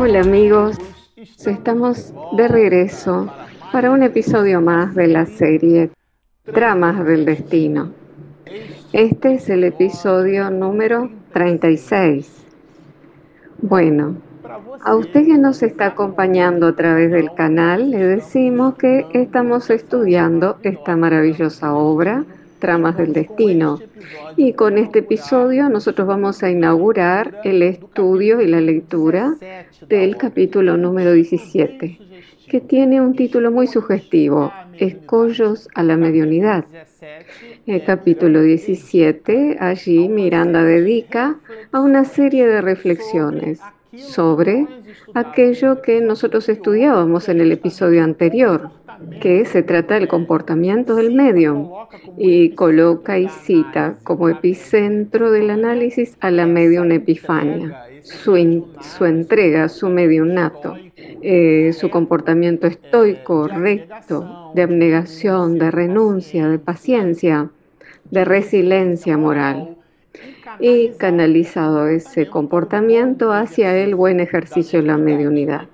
[0.00, 0.78] Hola amigos,
[1.44, 3.28] estamos de regreso
[3.72, 5.90] para un episodio más de la serie
[6.44, 7.90] Tramas del Destino.
[8.92, 12.46] Este es el episodio número 36.
[13.60, 14.18] Bueno,
[14.84, 20.58] a usted que nos está acompañando a través del canal, le decimos que estamos estudiando
[20.62, 22.24] esta maravillosa obra
[22.58, 23.78] Tramas del Destino.
[24.36, 29.34] Y con este episodio nosotros vamos a inaugurar el estudio y la lectura
[29.88, 31.98] del capítulo número 17,
[32.48, 36.64] que tiene un título muy sugestivo, Escollos a la Mediunidad.
[37.66, 41.38] El capítulo 17, allí Miranda dedica
[41.72, 43.60] a una serie de reflexiones
[43.96, 44.66] sobre
[45.14, 48.70] aquello que nosotros estudiábamos en el episodio anterior,
[49.20, 51.70] que se trata del comportamiento del medium
[52.16, 59.68] y coloca y cita como epicentro del análisis a la medium Epifania, su, su entrega,
[59.68, 60.76] su mediunato,
[61.22, 67.50] eh, su comportamiento estoico, recto, de abnegación, de renuncia, de paciencia,
[68.10, 69.77] de resiliencia moral
[70.60, 75.66] y canalizado ese comportamiento hacia el buen ejercicio de la mediunidad.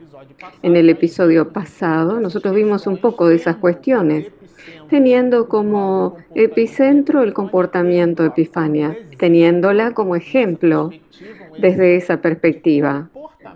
[0.62, 4.26] En el episodio pasado nosotros vimos un poco de esas cuestiones,
[4.88, 10.90] teniendo como epicentro el comportamiento de Epifania, teniéndola como ejemplo
[11.58, 13.08] desde esa perspectiva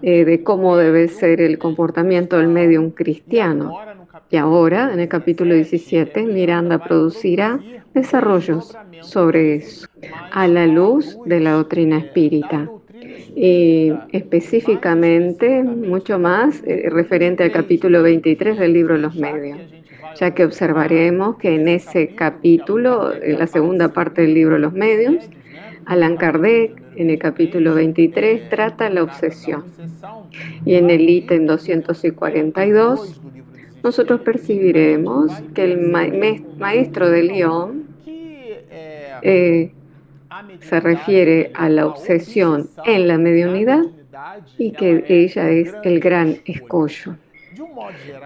[0.03, 3.77] eh, de cómo debe ser el comportamiento del medium cristiano.
[4.31, 7.59] Y ahora, en el capítulo 17, Miranda producirá
[7.95, 9.88] desarrollos sobre eso,
[10.33, 12.71] a la luz de la doctrina espírita.
[13.35, 19.59] Y específicamente mucho más eh, referente al capítulo 23 del libro Los Medios,
[20.19, 25.29] ya que observaremos que en ese capítulo, en la segunda parte del libro Los Medios,
[25.87, 29.65] Alan Kardec en el capítulo 23 trata la obsesión.
[30.65, 33.21] Y en el ítem 242
[33.83, 35.91] nosotros percibiremos que el
[36.59, 37.85] maestro de León
[39.23, 39.73] eh,
[40.61, 43.83] se refiere a la obsesión en la mediunidad
[44.59, 47.17] y que ella es el gran escollo.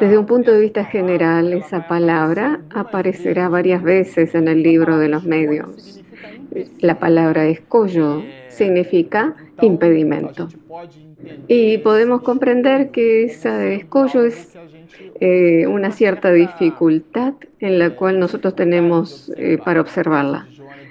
[0.00, 5.08] Desde un punto de vista general, esa palabra aparecerá varias veces en el libro de
[5.08, 6.02] los medios.
[6.80, 10.48] La palabra escollo significa impedimento.
[11.48, 14.56] Y podemos comprender que ese escollo es
[15.20, 20.46] eh, una cierta dificultad en la cual nosotros tenemos eh, para observarla.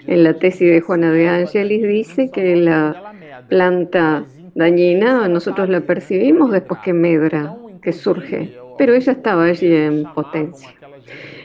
[0.07, 3.13] En la tesis de Juana de Angelis dice que la
[3.49, 4.25] planta
[4.55, 10.69] dañina nosotros la percibimos después que medra, que surge, pero ella estaba allí en potencia.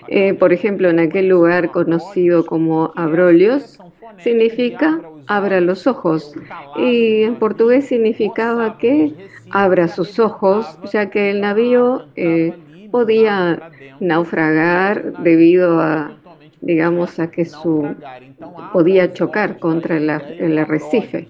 [0.09, 3.79] Eh, por ejemplo, en aquel lugar conocido como Abrolios,
[4.19, 6.35] significa abra los ojos
[6.77, 9.13] y en portugués significaba que
[9.51, 12.55] abra sus ojos, ya que el navío eh,
[12.91, 16.16] podía naufragar debido a
[16.67, 17.95] digamos, a que su
[18.73, 21.29] podía chocar contra el arrecife.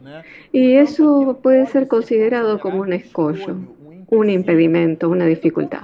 [0.51, 3.57] Y eso puede ser considerado como un escollo,
[4.09, 5.83] un impedimento, una dificultad.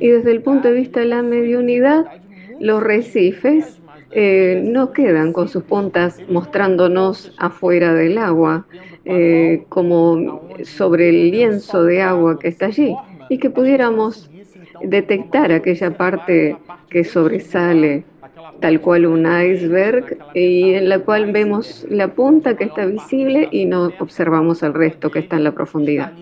[0.00, 2.06] Y desde el punto de vista de la mediunidad,
[2.58, 3.80] los recifes
[4.10, 8.66] eh, no quedan con sus puntas mostrándonos afuera del agua,
[9.04, 12.92] eh, como sobre el lienzo de agua que está allí,
[13.28, 14.28] y que pudiéramos
[14.82, 16.56] detectar aquella parte
[16.88, 18.04] que sobresale
[18.60, 23.64] tal cual un iceberg y en la cual vemos la punta que está visible y
[23.66, 26.12] no observamos el resto que está en la profundidad.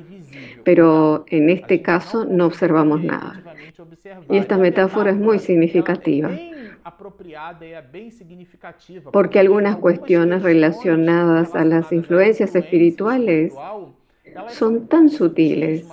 [0.65, 3.43] Pero en este caso no observamos nada.
[4.29, 6.31] Y esta metáfora es muy significativa
[9.13, 13.53] porque algunas cuestiones relacionadas a las influencias espirituales
[14.49, 15.85] son tan sutiles,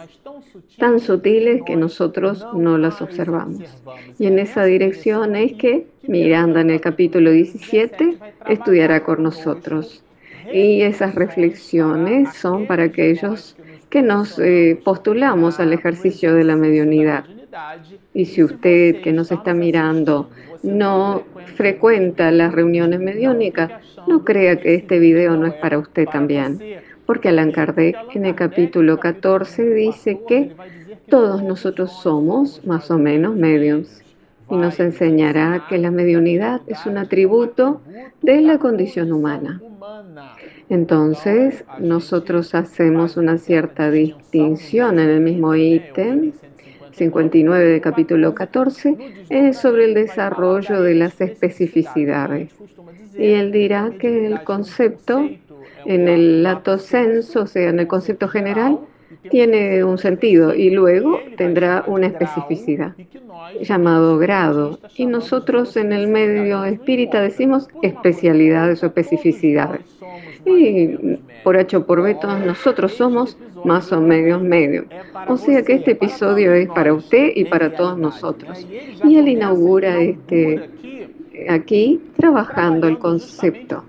[0.77, 3.63] tan sutiles que nosotros no las observamos.
[4.19, 8.17] Y en esa dirección es que Miranda en el capítulo 17
[8.47, 10.03] estudiará con nosotros.
[10.53, 13.55] Y esas reflexiones son para aquellos
[13.89, 17.25] que nos eh, postulamos al ejercicio de la mediunidad.
[18.13, 20.29] Y si usted que nos está mirando
[20.61, 21.23] no
[21.55, 23.71] frecuenta las reuniones mediúnicas,
[24.07, 26.59] no crea que este video no es para usted también
[27.05, 30.55] porque Allan Kardec en el capítulo 14 dice que
[31.09, 34.01] todos nosotros somos más o menos mediums
[34.49, 37.81] y nos enseñará que la mediunidad es un atributo
[38.21, 39.61] de la condición humana.
[40.69, 46.31] Entonces, nosotros hacemos una cierta distinción en el mismo ítem
[46.95, 48.97] 59 del capítulo 14
[49.29, 52.53] es sobre el desarrollo de las especificidades.
[53.17, 55.29] Y él dirá que el concepto
[55.85, 58.79] en el lato senso, o sea, en el concepto general,
[59.29, 62.93] tiene un sentido y luego tendrá una especificidad
[63.61, 64.79] llamado grado.
[64.95, 69.81] Y nosotros en el medio espírita decimos especialidades o especificidades.
[70.45, 74.85] Y por H o por B todos nosotros somos más o menos medio.
[75.27, 78.65] O sea que este episodio es para usted y para todos nosotros.
[79.03, 80.69] Y él inaugura este
[81.47, 83.83] aquí trabajando el concepto.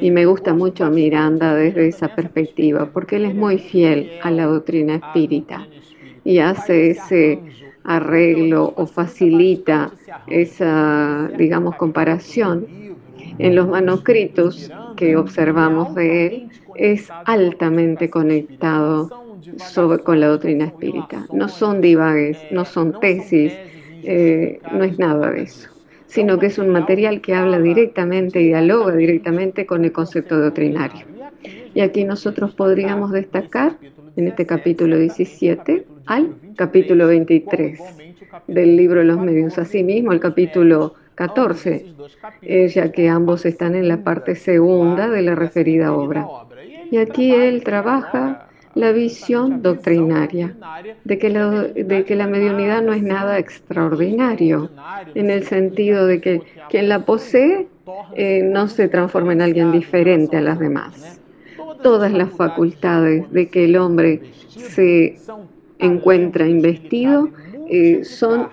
[0.00, 4.46] Y me gusta mucho Miranda desde esa perspectiva, porque él es muy fiel a la
[4.46, 5.66] doctrina espírita
[6.24, 7.40] y hace ese
[7.84, 9.90] arreglo o facilita
[10.28, 12.66] esa, digamos, comparación
[13.38, 19.10] en los manuscritos que observamos de él, es altamente conectado
[20.04, 21.26] con la doctrina espírita.
[21.32, 23.52] No son divagues, no son tesis,
[24.04, 25.68] eh, no es nada de eso
[26.12, 31.06] sino que es un material que habla directamente, dialoga directamente con el concepto doctrinario.
[31.72, 33.78] Y aquí nosotros podríamos destacar
[34.16, 37.80] en este capítulo 17 al capítulo 23
[38.46, 39.56] del libro los medios.
[39.56, 41.86] Asimismo, el capítulo 14,
[42.68, 46.26] ya que ambos están en la parte segunda de la referida obra.
[46.90, 50.54] Y aquí él trabaja la visión doctrinaria
[51.04, 54.70] de que la, de que la mediunidad no es nada extraordinario,
[55.14, 57.68] en el sentido de que quien la posee
[58.14, 61.20] eh, no se transforma en alguien diferente a las demás.
[61.82, 65.18] Todas las facultades de que el hombre se
[65.78, 67.28] encuentra investido
[67.68, 68.48] eh, son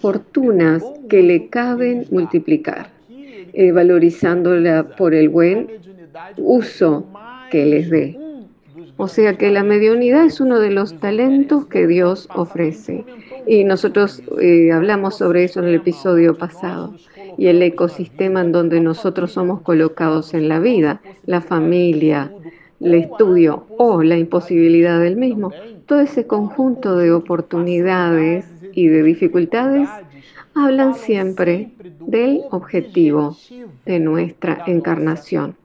[0.00, 5.68] fortunas que le caben multiplicar, eh, valorizándola por el buen
[6.38, 7.06] uso
[7.50, 8.18] que les dé.
[8.96, 13.04] O sea que la mediunidad es uno de los talentos que Dios ofrece.
[13.46, 16.94] Y nosotros eh, hablamos sobre eso en el episodio pasado.
[17.36, 22.30] Y el ecosistema en donde nosotros somos colocados en la vida, la familia,
[22.80, 25.50] el estudio o la imposibilidad del mismo,
[25.86, 29.88] todo ese conjunto de oportunidades y de dificultades
[30.54, 33.36] hablan siempre del objetivo
[33.84, 35.56] de nuestra encarnación.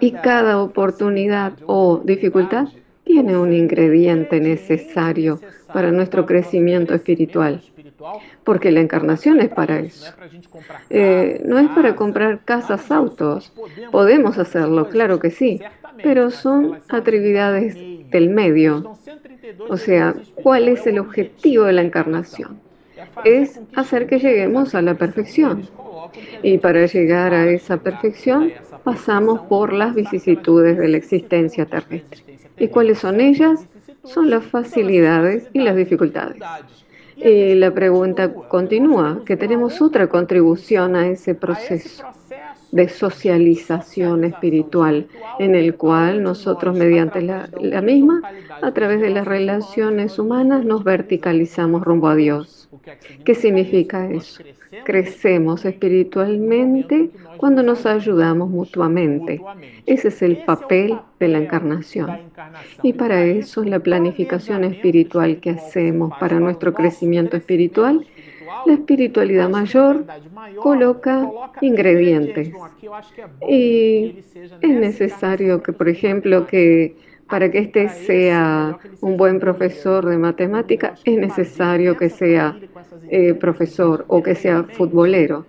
[0.00, 2.68] Y cada oportunidad o dificultad
[3.04, 5.40] tiene un ingrediente necesario
[5.72, 7.62] para nuestro crecimiento espiritual.
[8.44, 10.12] Porque la encarnación es para eso.
[10.90, 13.52] Eh, no es para comprar casas, autos.
[13.90, 15.60] Podemos hacerlo, claro que sí,
[16.02, 17.76] pero son actividades
[18.10, 18.96] del medio.
[19.68, 22.60] O sea, ¿cuál es el objetivo de la encarnación?
[23.24, 25.68] Es hacer que lleguemos a la perfección.
[26.42, 28.52] Y para llegar a esa perfección
[28.82, 32.22] pasamos por las vicisitudes de la existencia terrestre.
[32.58, 33.66] ¿Y cuáles son ellas?
[34.04, 36.42] Son las facilidades y las dificultades.
[37.16, 42.04] Y la pregunta continúa, que tenemos otra contribución a ese proceso
[42.72, 45.06] de socialización espiritual,
[45.38, 48.20] en el cual nosotros mediante la, la, misma,
[48.60, 52.63] a través de las relaciones humanas, nos verticalizamos rumbo a Dios.
[53.24, 54.42] ¿Qué significa eso?
[54.84, 59.40] Crecemos espiritualmente cuando nos ayudamos mutuamente.
[59.86, 62.18] Ese es el papel de la encarnación.
[62.82, 68.06] Y para eso la planificación espiritual que hacemos para nuestro crecimiento espiritual
[68.66, 70.06] la espiritualidad mayor
[70.62, 71.30] coloca
[71.60, 72.50] ingredientes.
[73.48, 74.16] Y
[74.60, 76.96] es necesario que, por ejemplo, que
[77.28, 82.56] para que éste sea un buen profesor de matemática, es necesario que sea
[83.10, 85.46] eh, profesor o que sea futbolero.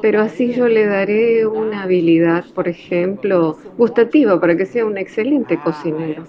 [0.00, 5.58] Pero así yo le daré una habilidad, por ejemplo, gustativa para que sea un excelente
[5.58, 6.24] cocinero.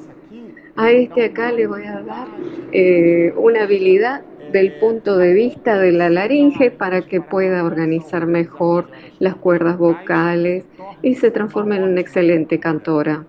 [0.75, 2.27] A este acá le voy a dar
[2.71, 8.87] eh, una habilidad del punto de vista de la laringe para que pueda organizar mejor
[9.19, 10.65] las cuerdas vocales
[11.01, 13.25] y se transforme en una excelente cantora.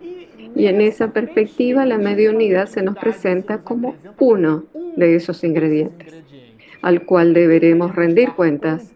[0.54, 4.64] Y en esa perspectiva la mediunidad se nos presenta como uno
[4.96, 6.14] de esos ingredientes,
[6.82, 8.92] al cual deberemos rendir cuentas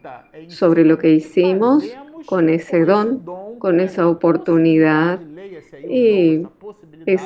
[0.49, 1.85] sobre lo que hicimos
[2.27, 3.23] con ese don,
[3.59, 5.21] con esa oportunidad
[5.89, 6.43] y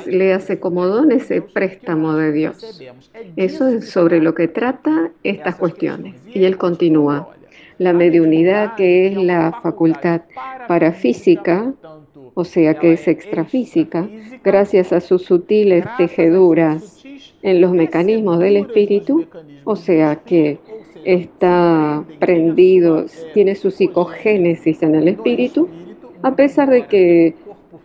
[0.07, 2.81] le hace como don ese préstamo de Dios.
[3.35, 6.15] Eso es sobre lo que trata estas cuestiones.
[6.33, 7.29] Y él continúa.
[7.79, 10.21] La mediunidad, que es la facultad
[10.67, 11.73] parafísica,
[12.33, 14.09] o sea que es extrafísica,
[14.43, 17.03] gracias a sus sutiles tejeduras
[17.41, 19.25] en los mecanismos del espíritu,
[19.63, 20.57] o sea que
[21.05, 25.67] está prendido, tiene su psicogénesis en el espíritu,
[26.21, 27.35] a pesar de que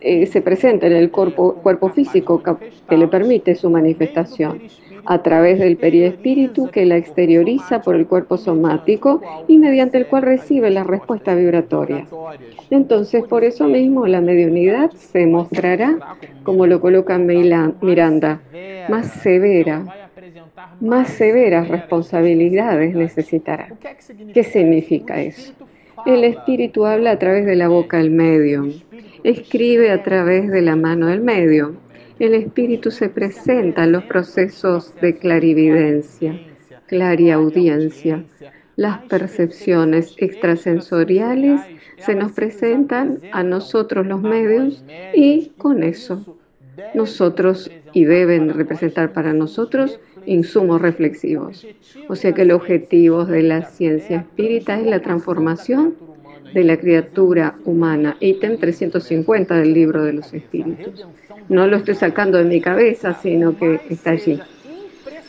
[0.00, 2.42] eh, se presenta en el cuerpo, cuerpo físico
[2.88, 4.62] que, le permite su manifestación.
[5.04, 10.22] A través del periespíritu que la exterioriza por el cuerpo somático y mediante el cual
[10.22, 12.08] recibe las respuestas vibratorias.
[12.70, 15.98] Entonces, por eso mismo, la mediunidad se mostrará,
[16.42, 18.40] como lo coloca Miranda,
[18.88, 19.84] más severa,
[20.80, 23.68] más severas responsabilidades necesitará.
[24.32, 25.52] ¿Qué significa eso?
[26.06, 28.72] El espíritu habla a través de la boca del medium,
[29.24, 31.74] escribe a través de la mano del medium.
[32.18, 36.40] El espíritu se presenta en los procesos de clarividencia,
[36.86, 38.24] clariaudiencia.
[38.74, 41.60] Las percepciones extrasensoriales
[41.98, 44.84] se nos presentan a nosotros los medios
[45.14, 46.38] y con eso
[46.94, 51.66] nosotros y deben representar para nosotros insumos reflexivos.
[52.08, 55.94] O sea que el objetivo de la ciencia espírita es la transformación
[56.52, 61.06] de la criatura humana, ítem 350 del libro de los espíritus.
[61.48, 64.40] No lo estoy sacando de mi cabeza, sino que está allí.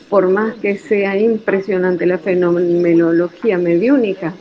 [0.08, 4.34] Por más que sea impresionante la fenomenología mediúnica,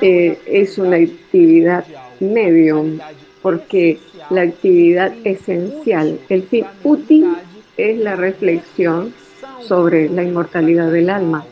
[0.00, 1.84] eh, es una actividad
[2.20, 2.98] medium,
[3.42, 3.98] porque
[4.30, 7.28] la actividad esencial, el fin útil
[7.76, 9.14] es la reflexión
[9.60, 11.44] sobre la inmortalidad del alma.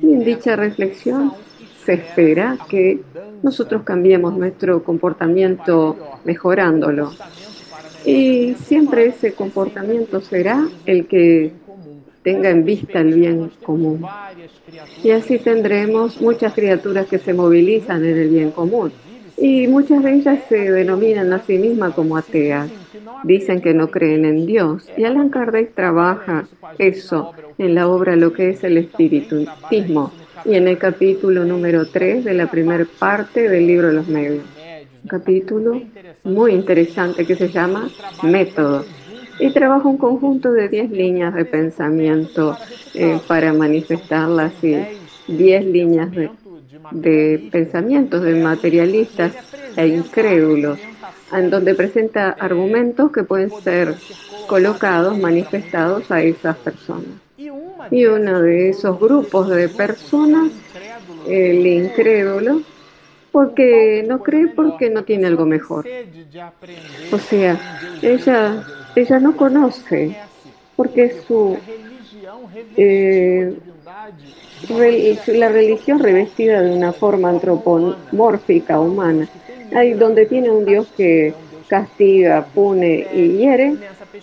[0.00, 1.32] Y en dicha reflexión
[1.86, 3.00] se espera que
[3.42, 7.12] nosotros cambiemos nuestro comportamiento mejorándolo.
[8.04, 11.52] Y siempre ese comportamiento será el que
[12.22, 14.04] tenga en vista el bien común.
[15.02, 18.92] Y así tendremos muchas criaturas que se movilizan en el bien común.
[19.38, 22.68] Y muchas de ellas se denominan a sí mismas como ateas.
[23.24, 24.88] Dicen que no creen en Dios.
[24.96, 26.46] Y Alan Kardec trabaja
[26.78, 30.12] eso en la obra Lo que es el espiritismo
[30.44, 34.44] y en el capítulo número 3 de la primera parte del libro de los medios.
[35.02, 35.82] Un capítulo
[36.24, 37.88] muy interesante que se llama
[38.22, 38.84] Método.
[39.38, 42.56] Y trabaja un conjunto de 10 líneas de pensamiento
[42.94, 44.76] eh, para manifestarlas y
[45.28, 46.30] 10 líneas de
[46.90, 49.32] de pensamientos de materialistas
[49.76, 50.78] e incrédulos,
[51.32, 53.94] en donde presenta argumentos que pueden ser
[54.46, 57.20] colocados, manifestados a esas personas.
[57.90, 60.50] Y uno de esos grupos de personas,
[61.28, 62.62] el incrédulo,
[63.32, 65.86] porque no cree porque no tiene algo mejor.
[67.12, 67.58] O sea,
[68.00, 68.64] ella,
[68.94, 70.16] ella no conoce
[70.74, 71.58] porque su
[72.76, 73.56] eh,
[75.28, 79.28] la religión revestida de una forma antropomórfica humana,
[79.98, 81.34] donde tiene un Dios que
[81.68, 83.74] castiga, pune y hiere,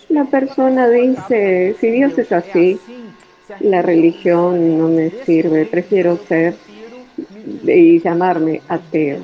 [0.08, 2.78] la persona dice, si Dios es así,
[3.60, 6.54] la religión no me sirve, prefiero ser
[7.64, 9.18] y llamarme ateo.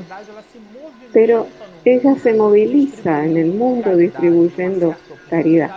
[1.12, 1.46] Pero
[1.84, 4.94] ella se moviliza en el mundo distribuyendo
[5.28, 5.70] caridad.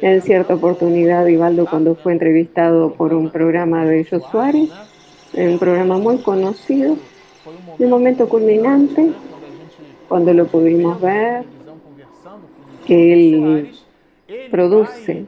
[0.00, 4.70] En cierta oportunidad, Ivaldo, cuando fue entrevistado por un programa de ellos Suárez,
[5.34, 6.96] un programa muy conocido,
[7.78, 9.12] el momento culminante,
[10.12, 11.42] cuando lo pudimos ver,
[12.86, 13.70] que él
[14.50, 15.24] produce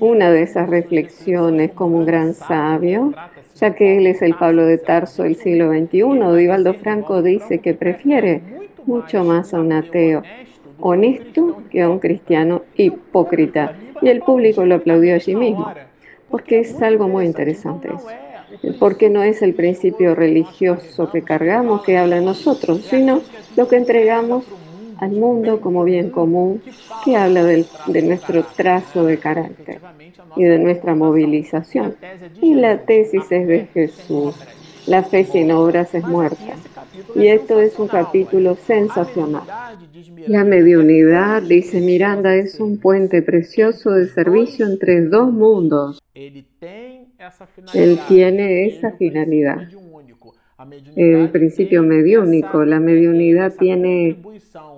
[0.00, 3.12] una de esas reflexiones como un gran sabio,
[3.56, 6.34] ya que él es el Pablo de Tarso del siglo XXI.
[6.34, 8.40] Divaldo Franco dice que prefiere
[8.86, 10.22] mucho más a un ateo
[10.80, 13.76] honesto que a un cristiano hipócrita.
[14.00, 15.74] Y el público lo aplaudió allí mismo,
[16.30, 18.08] porque es algo muy interesante eso.
[18.78, 23.22] Porque no es el principio religioso que cargamos que habla nosotros, sino
[23.56, 24.44] lo que entregamos
[24.98, 26.62] al mundo como bien común,
[27.04, 29.80] que habla de nuestro trazo de carácter
[30.36, 31.96] y de nuestra movilización.
[32.40, 34.34] Y la tesis es de Jesús.
[34.86, 36.54] La fe sin obras es muerta.
[37.14, 39.42] Y esto es un capítulo sensacional.
[40.28, 46.00] La mediunidad, dice Miranda, es un puente precioso de servicio entre dos mundos.
[47.74, 49.68] Él tiene esa finalidad.
[50.96, 54.18] El principio mediúnico, la mediunidad tiene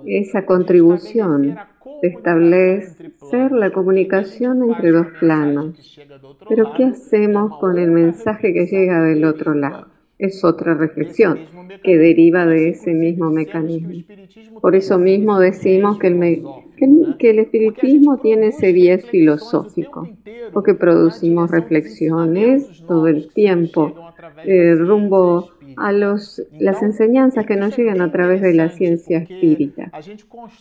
[0.05, 1.57] esa contribución
[2.01, 5.99] de establecer la comunicación entre dos planos.
[6.47, 9.98] Pero ¿qué hacemos con el mensaje que llega del otro lado?
[10.19, 11.39] Es otra reflexión
[11.81, 14.03] que deriva de ese mismo mecanismo.
[14.61, 16.43] Por eso mismo decimos que el,
[17.17, 20.09] que, el espiritismo tiene ese bies filosófico,
[20.53, 23.95] porque producimos reflexiones todo el tiempo
[24.45, 29.91] eh, rumbo a los, las enseñanzas que nos llegan a través de la ciencia espírita.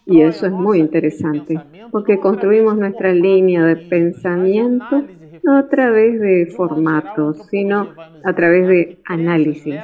[0.06, 1.60] Y eso es muy interesante,
[1.90, 5.04] porque construimos nuestra línea de pensamiento
[5.48, 9.76] no a través de formatos, sino a través de análisis.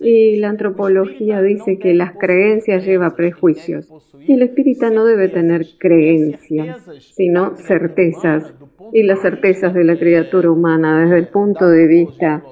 [0.00, 3.92] Y la antropología dice que las creencias llevan prejuicios.
[4.26, 6.82] Y el espírita no debe tener creencias,
[7.14, 8.54] sino certezas.
[8.92, 12.42] Y las certezas de la criatura humana desde el punto de vista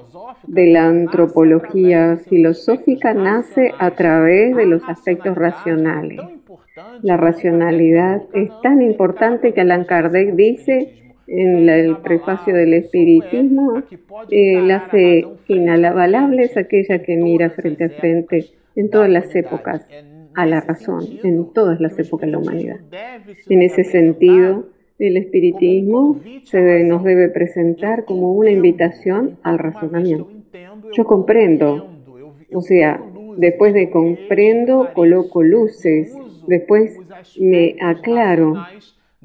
[0.45, 6.19] de la antropología filosófica nace a través de los aspectos racionales.
[7.01, 13.83] La racionalidad es tan importante que Allan Kardec dice en el prefacio del espiritismo,
[14.31, 19.85] eh, la fe inalabable es aquella que mira frente a frente en todas las épocas
[20.35, 22.77] a la razón, en todas las épocas de la humanidad.
[23.49, 24.67] En ese sentido,
[24.99, 30.29] el espiritismo se nos debe presentar como una invitación al razonamiento.
[30.93, 31.87] Yo comprendo,
[32.53, 33.01] o sea,
[33.37, 36.13] después de comprendo, coloco luces,
[36.47, 36.97] después
[37.39, 38.55] me aclaro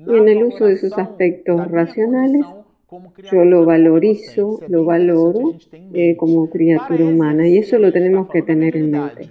[0.07, 2.45] y en el uso de sus aspectos racionales
[3.31, 5.55] yo lo valorizo, lo valoro
[5.95, 9.31] eh, como criatura humana y eso lo tenemos que tener en mente.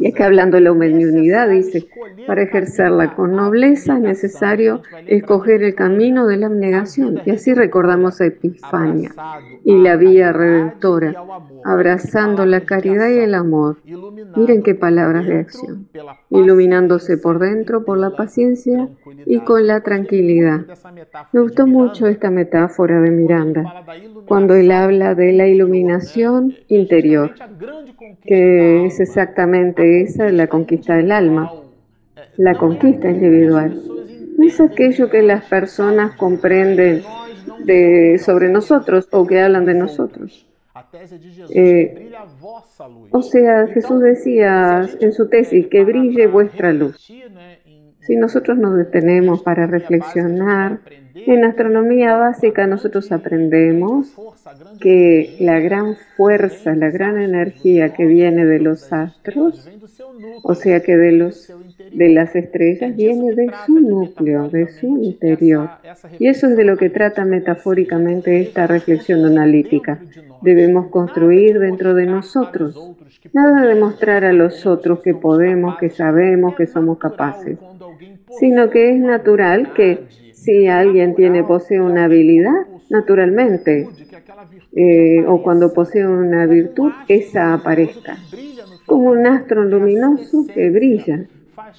[0.00, 1.86] Y es que hablando de la humanidad, dice,
[2.26, 7.20] para ejercerla con nobleza es necesario escoger el camino de la abnegación.
[7.24, 9.12] Y así recordamos a Epifania
[9.64, 11.14] y la vía redentora,
[11.64, 13.78] abrazando la caridad y el amor.
[14.36, 15.88] Miren qué palabras de acción.
[16.30, 18.88] Iluminándose por dentro por la paciencia
[19.26, 20.66] y con la tranquilidad.
[21.32, 23.84] Me gustó mucho esta metáfora de Miranda,
[24.26, 27.34] cuando él habla de la iluminación interior,
[28.22, 31.52] que es exactamente esa la conquista del alma,
[32.36, 33.80] la conquista individual.
[34.36, 37.02] No es aquello que las personas comprenden
[37.64, 40.46] de, sobre nosotros o que hablan de nosotros.
[41.54, 42.10] Eh,
[43.10, 46.96] o sea, Jesús decía en su tesis que brille vuestra luz.
[48.00, 50.80] Si nosotros nos detenemos para reflexionar,
[51.14, 54.14] en astronomía básica nosotros aprendemos
[54.80, 59.68] que la gran fuerza, la gran energía que viene de los astros,
[60.42, 61.52] o sea que de, los,
[61.92, 65.70] de las estrellas, viene de su núcleo, de su interior.
[66.18, 70.00] Y eso es de lo que trata metafóricamente esta reflexión analítica.
[70.42, 72.76] Debemos construir dentro de nosotros.
[73.32, 77.58] Nada de mostrar a los otros que podemos, que sabemos, que somos capaces,
[78.38, 80.00] sino que es natural que
[80.42, 83.88] si alguien tiene, posee una habilidad, naturalmente,
[84.74, 88.16] eh, o cuando posee una virtud, esa aparezca,
[88.86, 91.26] como un astro luminoso que brilla,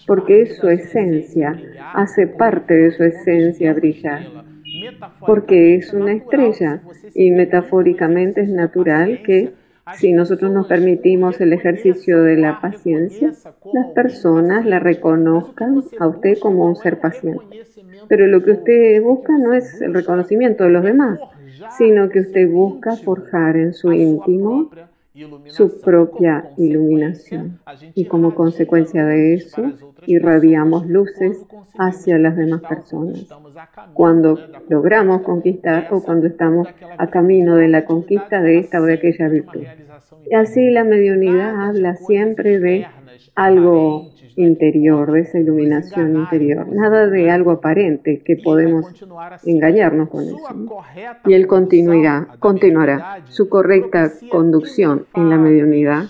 [0.08, 1.60] porque es su esencia,
[1.93, 4.21] hace parte de su esencia brillar,
[5.26, 6.82] porque es una estrella
[7.13, 9.52] y metafóricamente es natural que
[9.95, 13.34] si nosotros nos permitimos el ejercicio de la paciencia,
[13.73, 17.65] las personas la reconozcan a usted como un ser paciente.
[18.07, 21.19] Pero lo que usted busca no es el reconocimiento de los demás,
[21.77, 24.69] sino que usted busca forjar en su íntimo
[25.45, 27.59] su propia iluminación.
[27.93, 29.71] Y como consecuencia de eso,
[30.07, 31.37] irradiamos luces
[31.77, 33.27] hacia las demás personas.
[33.93, 34.39] Cuando
[34.69, 39.27] logramos conquistar o cuando estamos a camino de la conquista de esta o de aquella
[39.27, 39.63] virtud.
[40.29, 42.87] Y así la mediunidad habla siempre de
[43.35, 48.85] algo interior, de esa iluminación interior, nada de algo aparente que podemos
[49.45, 50.37] engañarnos con eso.
[51.25, 53.23] Y él continuará, continuará.
[53.27, 56.05] Su correcta conducción en la mediunidad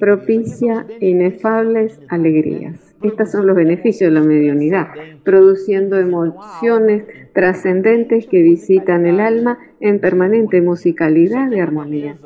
[0.00, 2.94] propicia inefables alegrías.
[3.02, 4.88] Estos son los beneficios de la mediunidad,
[5.22, 12.16] produciendo emociones trascendentes que visitan el alma en permanente musicalidad y armonía.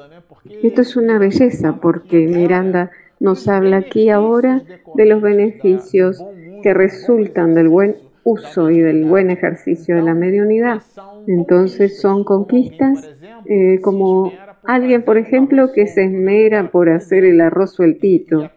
[0.62, 4.62] Esto es una belleza porque Miranda nos habla aquí ahora
[4.94, 6.24] de los beneficios
[6.62, 10.83] que resultan del buen uso y del buen ejercicio de la mediunidad.
[11.26, 13.09] Entonces son conquistas
[13.46, 14.33] eh, como
[14.64, 18.50] alguien, por ejemplo, que se esmera por hacer el arroz sueltito.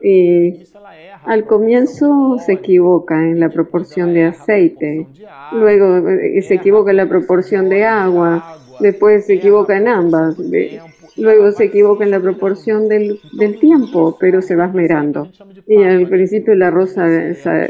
[0.00, 0.64] Y
[1.24, 5.06] al comienzo se equivoca en la proporción de aceite,
[5.52, 10.36] luego eh, se equivoca en la proporción de agua, después se equivoca en ambas.
[11.18, 13.20] Luego se equivoca en la proporción del,
[13.60, 15.28] tiempo, pero se va esmerando.
[15.66, 16.94] Y al principio el arroz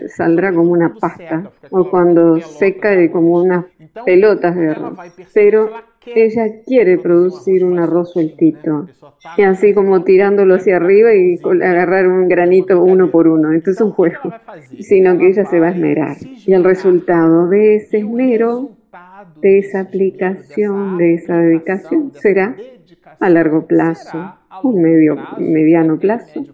[0.08, 3.64] saldrá como una pasta, o cuando seca como unas
[4.04, 4.98] pelotas de arroz.
[5.32, 5.70] Pero
[6.06, 8.88] ella quiere producir un arroz sueltito,
[9.36, 13.52] y así como tirándolo hacia arriba y agarrar un granito uno por uno.
[13.52, 14.32] Esto es un juego,
[14.80, 16.16] sino que ella se va a esmerar.
[16.46, 18.70] Y el resultado de ese esmero,
[19.40, 22.56] de esa aplicación, de esa dedicación, será
[23.20, 26.44] a largo plazo, un medio, mediano plazo,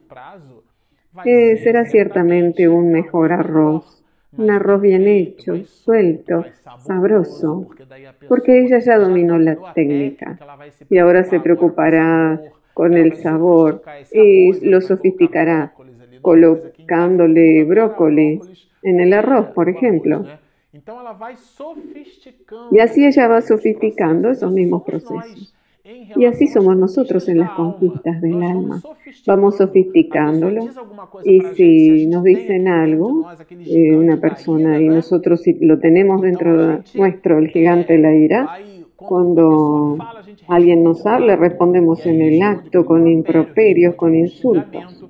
[1.23, 4.03] será ciertamente un mejor arroz,
[4.37, 6.45] un arroz bien hecho, suelto,
[6.79, 7.69] sabroso,
[8.29, 10.39] porque ella ya dominó la técnica
[10.91, 12.41] y ahora se preocupará
[12.73, 15.73] con el sabor y lo sofisticará
[16.21, 18.41] colocándole brócoli
[18.83, 20.27] en el arroz, por ejemplo.
[22.73, 25.55] Y así ella va sofisticando esos mismos procesos.
[26.17, 28.81] Y así somos nosotros en las conquistas del alma.
[29.27, 30.69] Vamos sofisticándolo
[31.25, 37.39] y si nos dicen algo, eh, una persona, y nosotros si lo tenemos dentro nuestro,
[37.39, 38.59] el gigante la ira,
[38.97, 39.99] cuando
[40.49, 45.05] alguien nos habla, respondemos en el acto con improperios, con insultos.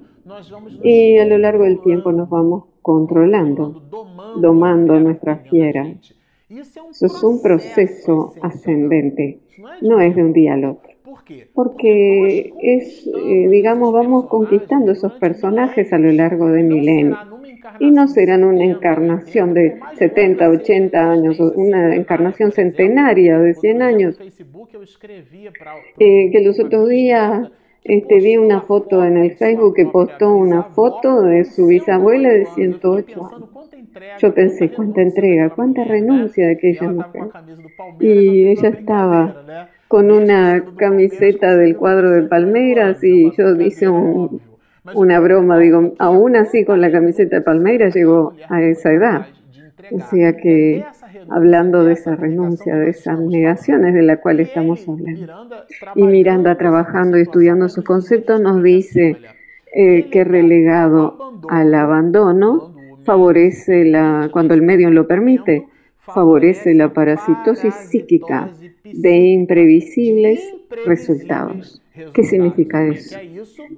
[0.83, 3.81] Y a lo largo del tiempo nos vamos controlando,
[4.41, 5.87] domando nuestra fiera.
[6.48, 9.40] Eso es un proceso ascendente,
[9.80, 10.92] no es de un día al otro.
[11.54, 17.18] Porque es, eh, digamos, vamos conquistando esos personajes a lo largo de milenios.
[17.80, 24.18] Y no serán una encarnación de 70, 80 años, una encarnación centenaria de 100 años.
[25.98, 27.50] Eh, que los otros días
[27.85, 32.46] este, vi una foto en el Facebook que postó una foto de su bisabuela de
[32.46, 33.54] 108 años.
[34.18, 37.22] Yo pensé, cuánta entrega, cuánta renuncia de aquella mujer.
[38.00, 45.59] Y ella estaba con una camiseta del cuadro de Palmeiras y yo hice una broma,
[45.59, 49.26] digo, aún así con la camiseta de Palmeiras llegó a esa edad.
[49.92, 50.85] O sea que
[51.30, 55.64] hablando de esa renuncia, de esas negaciones de la cual estamos hablando.
[55.94, 59.16] Y Miranda trabajando y estudiando sus conceptos nos dice
[59.72, 62.74] eh, que relegado al abandono
[63.05, 65.67] favorece la, cuando el medio lo permite,
[65.99, 68.51] favorece la parasitosis psíquica
[68.85, 70.40] de imprevisibles
[70.85, 71.83] resultados.
[72.12, 73.19] ¿Qué significa eso?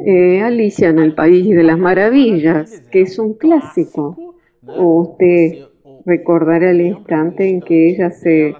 [0.05, 4.35] Eh, Alicia en el País de las Maravillas, que es un clásico.
[4.63, 5.67] Usted
[6.05, 8.55] recordará el instante en que ella se,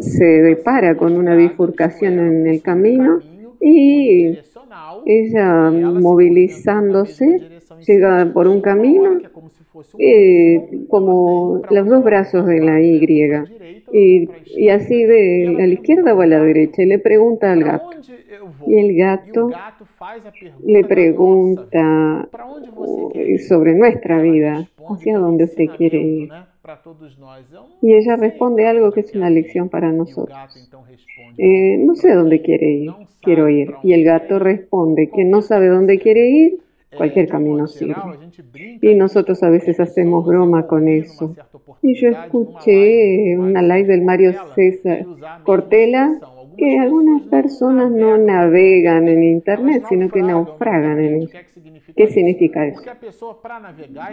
[0.00, 3.20] se depara con una bifurcación en el camino
[3.60, 4.38] y
[5.06, 9.20] ella movilizándose llega por un camino
[9.98, 13.04] eh, como los dos brazos de la Y
[13.92, 17.64] y, y así de a la izquierda o a la derecha y le pregunta al
[17.64, 17.90] gato.
[18.66, 19.50] Y el gato
[20.64, 22.28] le pregunta
[23.48, 26.30] sobre nuestra vida, hacia dónde usted quiere ir.
[27.82, 30.36] Y ella responde algo que es una lección para nosotros.
[31.36, 33.74] Eh, no sé dónde quiere ir, quiero ir.
[33.82, 36.58] Y el gato responde que no sabe dónde quiere ir,
[36.96, 37.94] cualquier camino sirve.
[38.80, 41.34] Y nosotros a veces hacemos broma con eso.
[41.82, 45.04] Y yo escuché una live del Mario César
[45.44, 46.18] Cortela
[46.56, 51.40] que algunas personas no navegan en Internet, sino que naufragan en ella.
[51.96, 52.80] ¿Qué significa eso?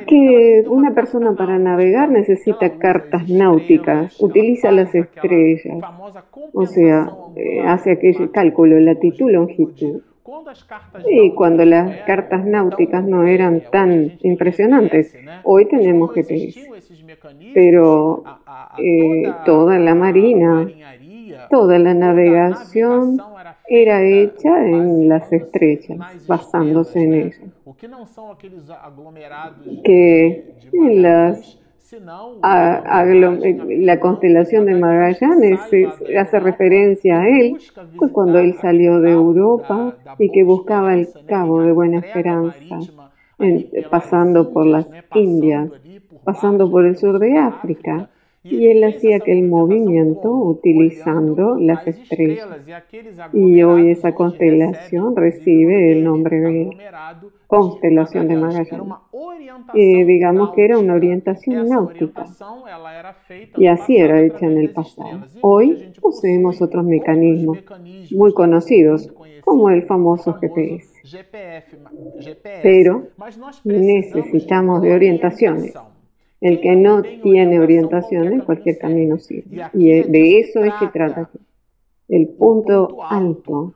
[0.07, 5.83] Que una persona para navegar necesita cartas náuticas, utiliza las estrellas,
[6.53, 10.01] o sea, eh, hace aquel cálculo, latitud, longitud.
[11.07, 16.69] Y cuando las cartas náuticas no eran tan impresionantes, hoy tenemos GPS.
[17.53, 18.23] Pero
[18.77, 20.69] eh, toda la marina,
[21.49, 23.21] toda la navegación
[23.67, 27.41] era hecha en las estrellas, basándose en ellas.
[29.83, 31.60] Que en las
[32.41, 35.59] la constelación de Magallanes
[36.17, 37.57] hace referencia a él,
[37.97, 42.79] pues cuando él salió de Europa y que buscaba el Cabo de Buena Esperanza,
[43.89, 45.69] pasando por las Indias,
[46.23, 48.09] pasando por el sur de África
[48.43, 52.47] y él hacía aquel movimiento utilizando las estrellas.
[53.33, 56.69] Y hoy esa constelación recibe el nombre de
[57.45, 58.93] constelación de Magallanes.
[59.75, 62.25] Y digamos que era una orientación náutica.
[63.57, 65.25] Y así era hecha en el pasado.
[65.41, 67.59] Hoy poseemos otros mecanismos
[68.11, 70.87] muy conocidos, como el famoso GPS.
[72.63, 73.07] Pero
[73.63, 75.73] necesitamos de orientaciones
[76.41, 79.61] el que no tiene orientación en cualquier camino sirve.
[79.73, 81.29] Y de eso es que trata
[82.09, 83.75] el punto alto.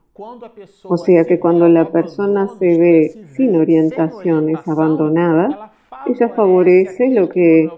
[0.83, 5.73] O sea que cuando la persona se ve sin orientaciones, abandonada,
[6.07, 7.69] ella favorece lo que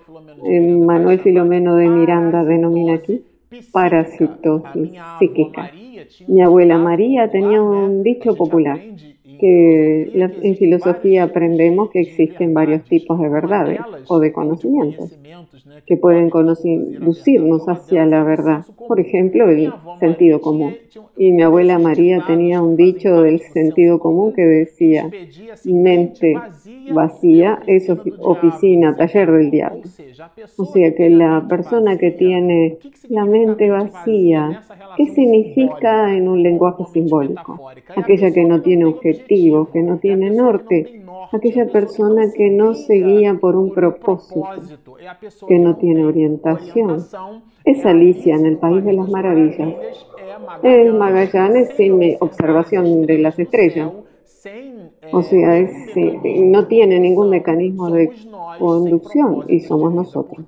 [0.86, 3.23] Manuel Filomeno de Miranda denomina aquí
[3.71, 5.71] parasitosis psíquica.
[6.28, 8.80] Mi abuela María tenía un dicho popular,
[9.39, 15.17] que en filosofía aprendemos que existen varios tipos de verdades o de conocimientos
[15.86, 18.65] que pueden conducirnos hacia la verdad.
[18.88, 20.76] Por ejemplo, el sentido común.
[21.17, 25.10] Y mi abuela María tenía un dicho del sentido común que decía,
[25.65, 26.36] mente
[26.93, 29.84] vacía es oficina, taller del diablo.
[30.58, 32.78] O sea que la persona que tiene
[33.10, 34.63] la mente vacía,
[34.95, 37.69] ¿qué significa en un lenguaje simbólico?
[37.95, 43.36] Aquella que no tiene objetivo, que no tiene norte, aquella persona que no se guía
[43.40, 44.48] por un propósito,
[45.48, 47.06] que no tiene orientación.
[47.66, 49.74] Es Alicia en el País de las Maravillas.
[50.63, 53.92] Es Magallanes sin observación de las estrellas.
[55.12, 55.68] O sea,
[56.24, 58.12] no tiene ningún mecanismo de
[58.60, 60.46] conducción y somos nosotros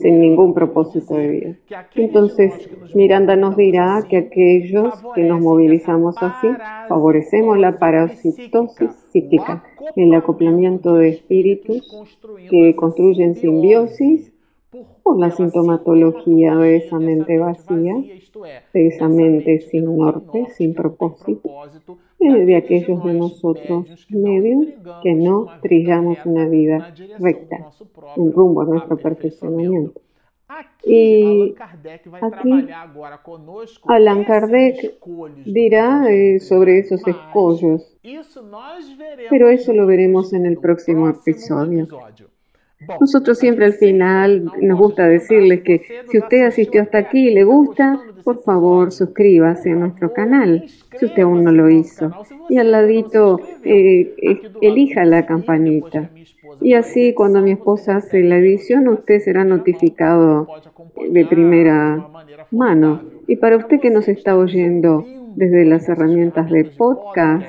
[0.00, 1.56] sin ningún propósito de vida.
[1.94, 2.52] Entonces,
[2.94, 6.48] Miranda nos dirá que aquellos que nos movilizamos así,
[6.88, 9.62] favorecemos la parasitosis psíquica,
[9.94, 12.18] el acoplamiento de espíritus
[12.50, 14.32] que construyen simbiosis
[15.02, 17.94] por la sintomatología de esa mente vacía,
[18.72, 21.50] de esa mente sin norte, sin propósito,
[22.18, 24.66] de aquellos de nosotros medios
[25.02, 27.70] que no trillamos una vida recta,
[28.16, 30.00] en rumbo a nuestro perfeccionamiento.
[30.84, 31.54] Y
[32.20, 32.68] aquí
[33.88, 34.94] Allan Kardec
[35.44, 37.98] dirá eh, sobre esos escollos,
[39.28, 41.88] pero eso lo veremos en el próximo episodio.
[43.00, 47.44] Nosotros siempre al final nos gusta decirles que si usted asistió hasta aquí y le
[47.44, 50.64] gusta, por favor suscríbase a nuestro canal,
[50.98, 52.12] si usted aún no lo hizo.
[52.50, 54.14] Y al ladito eh,
[54.60, 56.10] elija la campanita.
[56.60, 60.46] Y así cuando mi esposa hace la edición, usted será notificado
[61.10, 62.08] de primera
[62.50, 63.02] mano.
[63.26, 67.46] Y para usted que nos está oyendo desde las herramientas de podcast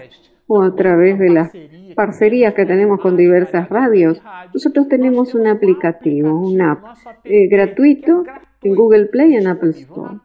[0.47, 1.51] o a través de las
[1.97, 4.21] parcerías que tenemos con diversas radios,
[4.53, 8.23] nosotros tenemos un aplicativo, un app eh, gratuito
[8.61, 10.19] en Google Play y en Apple Store.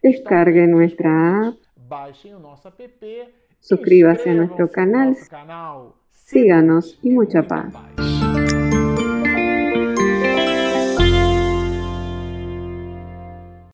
[0.00, 1.54] Descargue nuestra app,
[3.58, 5.16] suscríbase a nuestro canal,
[6.12, 7.74] síganos y mucha paz.